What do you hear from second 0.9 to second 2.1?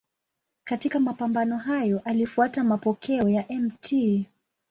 mapambano hayo